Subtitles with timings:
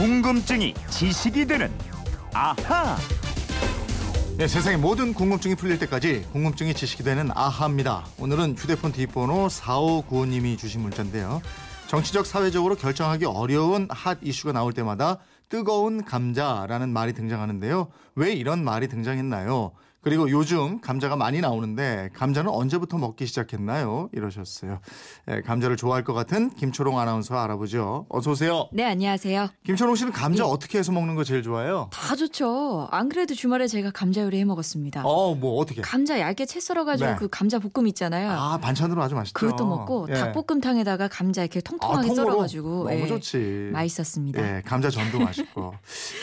[0.00, 1.70] 궁금증이 지식이 되는
[2.32, 2.96] 아하.
[4.38, 8.06] 네, 세상의 모든 궁금증이 풀릴 때까지 궁금증이 지식이 되는 아하입니다.
[8.18, 11.42] 오늘은 휴대폰 뒷번호 4595님이 주신 문자인데요.
[11.88, 15.18] 정치적 사회적으로 결정하기 어려운 핫 이슈가 나올 때마다
[15.50, 17.88] 뜨거운 감자라는 말이 등장하는데요.
[18.14, 19.72] 왜 이런 말이 등장했나요?
[20.02, 24.08] 그리고 요즘 감자가 많이 나오는데 감자는 언제부터 먹기 시작했나요?
[24.12, 24.80] 이러셨어요.
[25.30, 28.06] 예, 감자를 좋아할 것 같은 김초롱 아나운서 알아보죠.
[28.08, 28.66] 어서 오세요.
[28.72, 29.48] 네, 안녕하세요.
[29.64, 30.48] 김초롱 씨는 감자 예.
[30.48, 31.90] 어떻게 해서 먹는 거 제일 좋아해요?
[31.92, 32.88] 다 좋죠.
[32.90, 35.02] 안 그래도 주말에 제가 감자 요리 해 먹었습니다.
[35.04, 35.82] 어, 뭐 어떻게?
[35.82, 37.16] 감자 얇게 채 썰어가지고 네.
[37.16, 38.30] 그 감자 볶음 있잖아요.
[38.30, 39.34] 아, 반찬으로 아주 맛있죠.
[39.38, 40.14] 그것도 먹고 예.
[40.14, 42.14] 닭볶음탕에다가 감자 이렇게 통통하게 아?
[42.14, 43.68] 썰어가지고 너무 예, 좋지.
[43.72, 44.56] 맛있었습니다.
[44.56, 45.74] 예, 감자 전도 맛있고.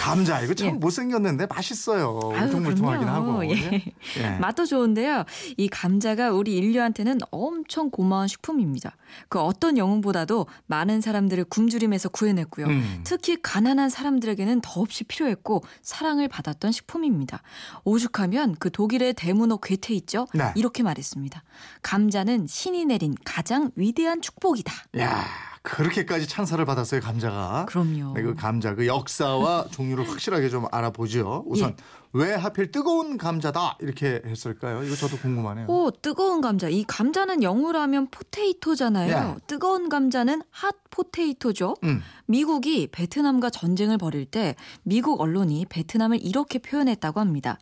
[0.00, 0.72] 감자 이거 참 예.
[0.72, 2.18] 못생겼는데 맛있어요.
[2.34, 3.30] 아유, 울퉁불퉁하긴 그럼요.
[3.32, 3.65] 하고.
[3.72, 3.84] 예.
[4.18, 4.30] 예.
[4.40, 5.24] 맛도 좋은데요.
[5.56, 8.96] 이 감자가 우리 인류한테는 엄청 고마운 식품입니다.
[9.28, 12.66] 그 어떤 영웅보다도 많은 사람들을 굶주림에서 구해냈고요.
[12.66, 13.00] 음.
[13.04, 17.42] 특히 가난한 사람들에게는 더없이 필요했고 사랑을 받았던 식품입니다.
[17.84, 20.26] 오죽하면 그 독일의 대문호 괴테 있죠?
[20.34, 20.52] 네.
[20.54, 21.42] 이렇게 말했습니다.
[21.82, 24.72] 감자는 신이 내린 가장 위대한 축복이다.
[24.98, 25.24] 야,
[25.62, 27.66] 그렇게까지 찬사를 받았어요, 감자가.
[27.68, 28.14] 그럼요.
[28.14, 31.44] 네, 그 감자 그 역사와 종류를 확실하게 좀 알아보죠.
[31.46, 31.76] 우선 예.
[32.16, 34.82] 왜 하필 뜨거운 감자다 이렇게 했을까요?
[34.84, 35.66] 이거 저도 궁금하네요.
[35.68, 36.68] 오, 뜨거운 감자.
[36.68, 39.34] 이 감자는 영어로 하면 potato잖아요.
[39.38, 39.40] 예.
[39.46, 41.74] 뜨거운 감자는 hot potato죠.
[41.84, 42.00] 음.
[42.26, 47.58] 미국이 베트남과 전쟁을 벌일 때 미국 언론이 베트남을 이렇게 표현했다고 합니다.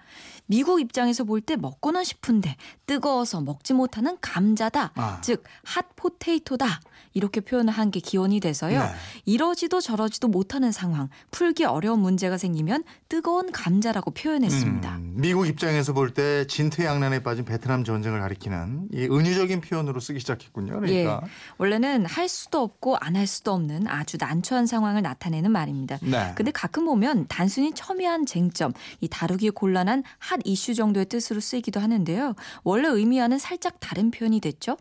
[0.46, 4.92] 미국 입장에서 볼 때 먹고는 싶은데 뜨거워서 먹지 못하는 감자다.
[4.94, 5.20] 아.
[5.22, 6.80] 즉, hot potato다.
[7.12, 8.78] 이렇게 표현을 한 게 기원이 돼서요.
[8.80, 8.88] 네.
[9.24, 14.96] 이러지도 저러지도 못하는 상황, 풀기 어려운 문제가 생기면 뜨거운 감자라고 표현했 습니다.
[14.96, 20.80] 음, 미국 입장에서 볼 때 진퇴양난에 빠진 베트남 전쟁을 가리키는 이 은유적인 표현으로 쓰기 시작했군요.
[20.80, 21.20] 그러니까.
[21.24, 21.28] 예.
[21.58, 25.98] 원래는 할 수도 없고 안 할 수도 없는 아주 난처한 상황을 나타내는 말입니다.
[26.02, 26.32] 네.
[26.34, 32.34] 근데 가끔 보면 단순히 첨예한 쟁점, 이 다루기 곤란한 핫 이슈 정도의 뜻으로 쓰이기도 하는데요.
[32.64, 34.76] 원래 의미와는 살짝 다른 표현이 됐죠?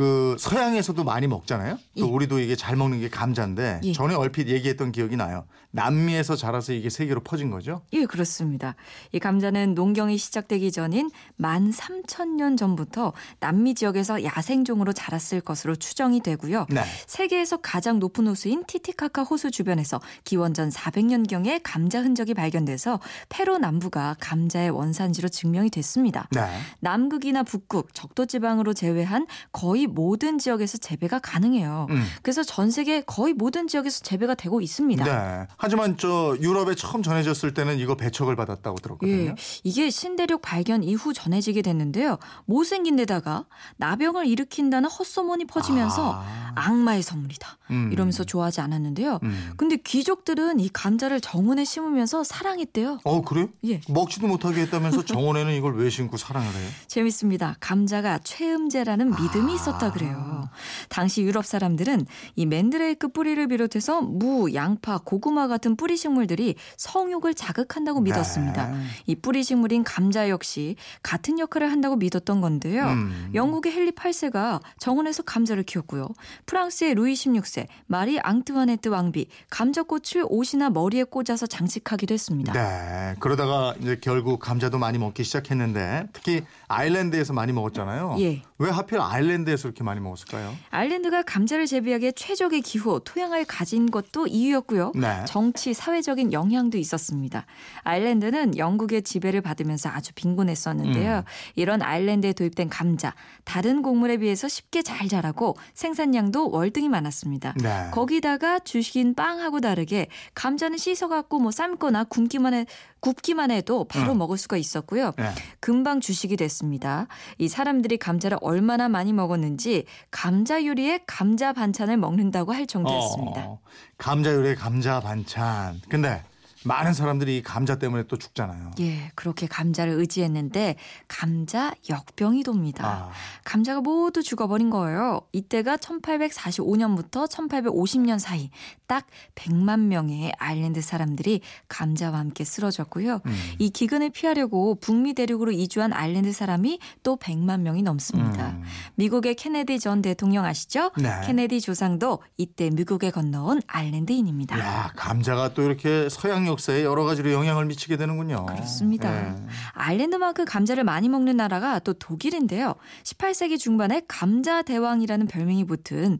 [0.00, 1.76] 그 서양에서도 많이 먹잖아요.
[1.98, 2.10] 또 예.
[2.10, 3.92] 우리도 이게 잘 먹는 게 감자인데 예.
[3.92, 5.44] 전에 얼핏 얘기했던 기억이 나요.
[5.72, 7.82] 남미에서 자라서 이게 세계로 퍼진 거죠.
[7.92, 8.76] 예, 그렇습니다.
[9.12, 16.66] 이 감자는 농경이 시작되기 전인 13,000년 전부터 남미 지역에서 야생종으로 자랐을 것으로 추정이 되고요.
[16.70, 16.82] 네.
[17.06, 24.70] 세계에서 가장 높은 호수인 티티카카 호수 주변에서 기원전 400년경에 감자 흔적이 발견돼서 페루 남부가 감자의
[24.70, 26.26] 원산지로 증명이 됐습니다.
[26.32, 26.40] 네.
[26.80, 31.86] 남극이나 북극, 적도 지방으로 제외한 거의 모든 지역에서 재배가 가능해요.
[31.90, 32.04] 음.
[32.22, 35.04] 그래서 전 세계 거의 모든 지역에서 재배가 되고 있습니다.
[35.04, 35.46] 네.
[35.56, 39.30] 하지만 저 유럽에 처음 전해졌을 때는 이거 배척을 받았다고 들었거든요.
[39.30, 39.34] 예,
[39.64, 42.18] 이게 신대륙 발견 이후 전해지게 됐는데요.
[42.46, 43.44] 못생긴 데다가
[43.76, 46.52] 나병을 일으킨다는 헛소문이 퍼지면서 아.
[46.54, 47.58] 악마의 선물이다.
[47.70, 47.90] 음.
[47.92, 49.20] 이러면서 좋아하지 않았는데요.
[49.22, 49.52] 음.
[49.56, 53.00] 근데 귀족들은 이 감자를 정원에 심으면서 사랑했대요.
[53.04, 53.48] 어 그래요?
[53.66, 53.80] 예.
[53.88, 56.68] 먹지도 못하게 했다면서 정원에는 이걸 왜 심고 사랑을 해요?
[56.86, 57.56] 재밌습니다.
[57.60, 59.56] 감자가 최음제라는 믿음이 아.
[59.70, 60.48] 있었다 그래요.
[60.88, 68.00] 당시 유럽 사람들은 이 맨드레이크 뿌리를 비롯해서 무, 양파, 고구마 같은 뿌리 식물들이 성욕을 자극한다고
[68.00, 68.66] 믿었습니다.
[68.66, 68.84] 네.
[69.06, 72.86] 이 뿌리 식물인 감자 역시 같은 역할을 한다고 믿었던 건데요.
[72.86, 73.30] 음.
[73.34, 76.08] 영국의 헨리 8세가 정원에서 감자를 키웠고요.
[76.46, 82.52] 프랑스의 루이 16세, 마리 앙트와네트 왕비 감자꽃을 옷이나 머리에 꽂아서 장식하기도 했습니다.
[82.52, 83.14] 네.
[83.20, 88.16] 그러다가 이제 결국 감자도 많이 먹기 시작했는데 특히 아일랜드에서 많이 먹었잖아요.
[88.20, 88.42] 예.
[88.60, 90.54] 왜 하필 아일랜드에서 이렇게 많이 먹었을까요?
[90.68, 94.92] 아일랜드가 감자를 재배하기에 최적의 기후, 토양을 가진 것도 이유였고요.
[94.96, 95.24] 네.
[95.26, 97.46] 정치, 사회적인 영향도 있었습니다.
[97.84, 101.16] 아일랜드는 영국의 지배를 받으면서 아주 빈곤했었는데요.
[101.16, 101.22] 음.
[101.56, 107.54] 이런 아일랜드에 도입된 감자, 다른 곡물에 비해서 쉽게 잘 자라고 생산량도 월등히 많았습니다.
[107.62, 107.88] 네.
[107.92, 112.66] 거기다가 주식인 빵하고 다르게 감자는 씻어갖고 뭐 삶거나 굽기만 해
[113.00, 114.18] 굽기만 해도 바로 음.
[114.18, 115.12] 먹을 수가 있었고요.
[115.16, 115.30] 네.
[115.60, 117.06] 금방 주식이 됐습니다.
[117.38, 123.42] 이 사람들이 감자를 얼마나 많이 먹었는지 감자 요리에 감자 반찬을 먹는다고 할 정도였습니다.
[123.46, 123.58] 어,
[123.98, 125.80] 감자 요리에 감자 반찬.
[125.88, 126.22] 근데
[126.64, 128.72] 많은 사람들이 이 감자 때문에 또 죽잖아요.
[128.80, 130.76] 예, 그렇게 감자를 의지했는데
[131.08, 132.86] 감자 역병이 돕니다.
[132.86, 133.10] 아,
[133.44, 135.22] 감자가 모두 죽어버린 거예요.
[135.32, 138.50] 이때가 1845년부터 1850년 사이
[138.86, 143.20] 딱 100만 명의 아일랜드 사람들이 감자와 함께 쓰러졌고요.
[143.24, 143.52] 음.
[143.58, 148.50] 이 기근을 피하려고 북미 대륙으로 이주한 아일랜드 사람이 또 100만 명이 넘습니다.
[148.50, 148.64] 음.
[148.96, 150.90] 미국의 케네디 전 대통령 아시죠?
[150.98, 151.20] 네.
[151.24, 154.58] 케네디 조상도 이때 미국에 건너온 아일랜드인입니다.
[154.58, 158.46] 야, 감자가 또 이렇게 서양 역사에 여러 가지로 영향을 미치게 되는군요.
[158.46, 159.28] 그렇습니다.
[159.28, 159.34] 예.
[159.72, 162.74] 아일랜드만큼 감자를 많이 먹는 나라가 또 독일인데요.
[163.04, 166.18] 18세기 중반에 감자 대왕이라는 별명이 붙은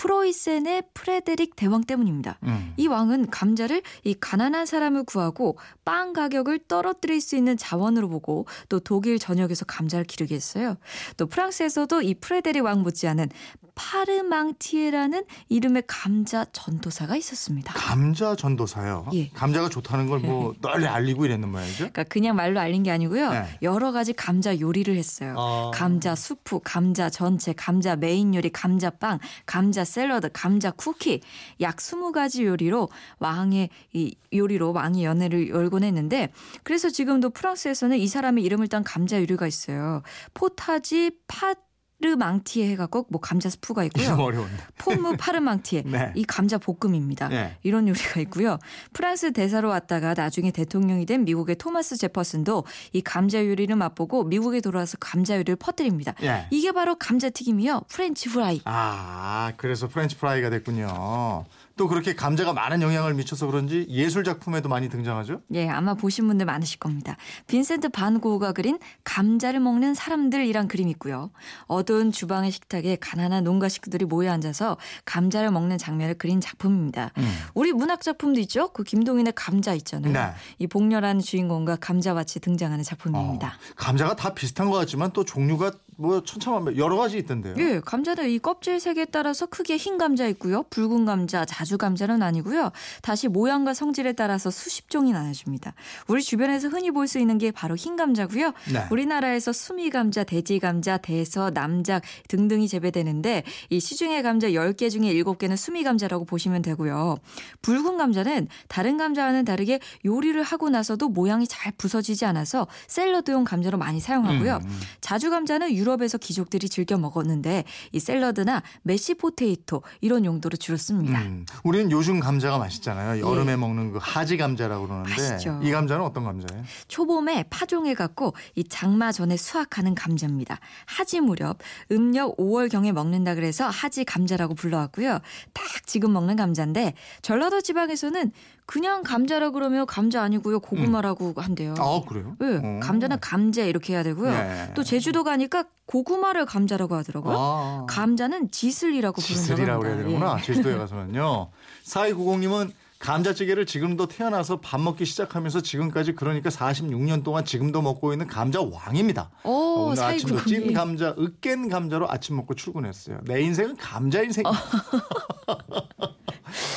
[0.00, 2.38] 프로이센의 프레데릭 대왕 때문입니다.
[2.44, 2.72] 음.
[2.78, 8.80] 이 왕은 감자를 이 가난한 사람을 구하고 빵 가격을 떨어뜨릴 수 있는 자원으로 보고 또
[8.80, 10.76] 독일 전역에서 감자를 기르게 했어요.
[11.18, 13.28] 또 프랑스에서도 이 프레데릭 왕 못지않은
[13.74, 17.72] 파르망티에라는 이름의 감자 전도사가 있었습니다.
[17.74, 19.06] 감자 전도사요.
[19.14, 19.28] 예.
[19.30, 21.76] 감자가 좋다는 걸 뭐 널리 알리고 이랬는 모양이죠.
[21.78, 23.30] 그러니까 그냥 말로 알린 게 아니고요.
[23.32, 23.58] 네.
[23.62, 25.34] 여러 가지 감자 요리를 했어요.
[25.38, 25.70] 어.
[25.72, 31.20] 감자 수프, 감자 전채, 감자 메인 요리, 감자 빵, 감자 샐러드, 감자 쿠키
[31.60, 32.88] 약 20가지 요리로
[33.18, 36.32] 왕의 이 요리로 왕의 연회를 열곤 했는데
[36.62, 40.02] 그래서 지금도 프랑스에서는 이 사람의 이름을 딴 감자 요리가 있어요.
[40.34, 44.14] potage Parmentier 해갖고 뭐 감자 스프가 있고요.
[44.14, 44.56] 어려운데.
[44.78, 46.12] pommes Parmentier 네.
[46.14, 47.28] 이 감자 볶음입니다.
[47.28, 47.56] 네.
[47.62, 48.58] 이런 요리가 있고요.
[48.92, 54.96] 프랑스 대사로 왔다가 나중에 대통령이 된 미국의 토마스 제퍼슨도 이 감자 요리를 맛보고 미국에 돌아와서
[54.98, 56.14] 감자 요리를 퍼뜨립니다.
[56.22, 56.46] 예.
[56.50, 57.82] 이게 바로 감자튀김이요.
[57.88, 58.60] 프렌치 프라이.
[58.64, 61.44] 아, 그래서 프렌치 프라이가 됐군요.
[61.80, 65.40] 또 그렇게 감자가 많은 영향을 미쳐서 그런지 예술 작품에도 많이 등장하죠.
[65.54, 67.16] 예, 아마 보신 분들 많으실 겁니다.
[67.46, 71.30] 빈센트 반 고흐가 그린 감자를 먹는 사람들이란 그림이 있고요.
[71.68, 77.12] 어두운 주방의 식탁에 가난한 농가 식구들이 모여 앉아서 감자를 먹는 장면을 그린 작품입니다.
[77.16, 77.32] 음.
[77.54, 78.68] 우리 문학 작품도 있죠.
[78.74, 80.12] 그 김동인의 감자 있잖아요.
[80.12, 80.34] 네.
[80.58, 83.48] 이 복녀란 주인공과 감자밭이 등장하는 작품입니다.
[83.48, 87.54] 어, 감자가 다 비슷한 것 같지만 또 종류가 뭐 천차만별 여러 가지 있던데요.
[87.58, 90.62] 예, 감자는 이 껍질 색에 따라서 크기에 흰 감자 있고요.
[90.70, 92.72] 붉은 감자, 자주 감자는 아니고요.
[93.02, 95.74] 다시 모양과 성질에 따라서 수십 종이 나눠집니다.
[96.08, 98.52] 우리 주변에서 흔히 볼 수 있는 게 바로 흰 감자고요.
[98.72, 98.86] 네.
[98.90, 105.56] 우리나라에서 수미 감자, 돼지 감자, 대서, 남작 등등이 재배되는데 이 시중의 감자 10개 중에 7개는
[105.56, 107.18] 수미 감자라고 보시면 되고요.
[107.62, 113.98] 붉은 감자는 다른 감자와는 다르게 요리를 하고 나서도 모양이 잘 부서지지 않아서 샐러드용 감자로 많이
[113.98, 114.60] 사용하고요.
[114.62, 114.80] 음, 음.
[115.00, 121.20] 자주 감자는 유럽 에서 귀족들이 즐겨 먹었는데 이 샐러드나 메시 포테이토 이런 용도로 주로 씁니다.
[121.20, 123.26] 음, 우리는 요즘 감자가 맛있잖아요.
[123.26, 125.30] 여름에 먹는 그 하지 감자라고 그러는데 예.
[125.30, 125.60] 맛있죠.
[125.62, 126.64] 이 감자는 어떤 감자예요?
[126.88, 130.58] 초봄에 파종해 갖고 이 장마 전에 수확하는 감자입니다.
[130.86, 131.58] 하지 무렵
[131.90, 135.18] 음력 5월 경에 먹는다 그래서 하지 감자라고 불러왔고요.
[135.52, 138.32] 딱 지금 먹는 감자인데 전라도 지방에서는
[138.70, 141.74] 그냥 감자라 그러면 감자 아니고요 고구마라고 한대요.
[141.78, 142.36] 아 그래요?
[142.40, 142.80] 예, 어.
[142.80, 144.30] 감자는 감자 이렇게 해야 되고요.
[144.30, 144.72] 네.
[144.74, 147.34] 또 제주도 가니까 고구마를 감자라고 하더라고요.
[147.36, 147.86] 아.
[147.88, 149.96] 감자는 지슬이라고 부른다고 지슬이라고 그래야.
[149.96, 150.36] 되는구나.
[150.38, 150.42] 예.
[150.42, 151.50] 제주도에 가서는요.
[151.84, 152.70] 4290님은
[153.00, 159.30] 감자찌개를 지금도 태어나서 밥 먹기 시작하면서 지금까지 그러니까 46년 동안 지금도 먹고 있는 감자 왕입니다.
[159.42, 160.72] 오, 오늘 아침도 찐.
[160.74, 163.20] 감자, 으깬 감자로 아침 먹고 출근했어요.
[163.24, 164.44] 내 인생은 감자 인생.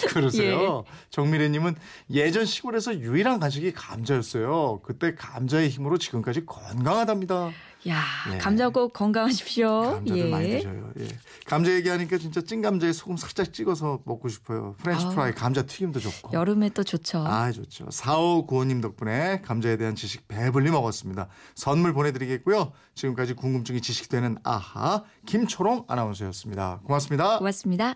[0.10, 0.83] 그러세요.
[1.10, 1.75] 정미래님은
[2.12, 4.81] 예전 시골에서 유일한 간식이 감자였어요.
[4.83, 7.50] 그때 감자의 힘으로 지금까지 건강하답니다.
[7.89, 8.01] 야,
[8.33, 8.38] 예.
[8.38, 9.81] 감자 꼭 건강하십시오.
[9.81, 10.30] 감자를 예.
[10.30, 10.91] 많이 드셔요.
[11.00, 11.07] 예.
[11.45, 14.75] 감자 얘기하니까 진짜 찐 감자에 소금 살짝 찍어서 먹고 싶어요.
[14.80, 15.13] 프렌치 아우.
[15.13, 16.31] 프라이, 감자 튀김도 좋고.
[16.33, 17.19] 여름에 또 좋죠.
[17.25, 17.85] 아 좋죠.
[17.88, 21.27] 4595님 덕분에 감자에 대한 지식 배불리 먹었습니다.
[21.56, 22.71] 선물 보내드리겠고요.
[22.95, 26.81] 지금까지 궁금증이 지식되는 아하 김초롱 아나운서였습니다.
[26.86, 27.38] 고맙습니다.
[27.39, 27.95] 고맙습니다.